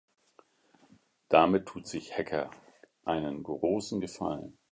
[1.29, 2.49] Damit tut sich Hecker
[3.05, 4.57] einen großen Gefallen.